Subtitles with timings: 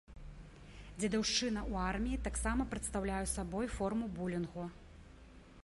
[1.01, 4.65] Дзедаўшчына ў арміі таксама прадстаўляе сабой форму булінгу.